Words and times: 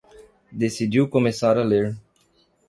Decidiu 0.51 1.07
começar 1.07 1.59
a 1.59 1.63
ler 1.63 1.95